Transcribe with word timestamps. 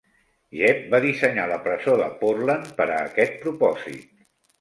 Jebb 0.59 0.79
va 0.93 0.99
dissenyar 1.03 1.43
la 1.51 1.59
presó 1.67 1.93
de 1.99 2.07
Portland 2.21 2.71
per 2.79 2.87
a 2.95 2.97
aquest 3.11 3.37
propòsit. 3.45 4.09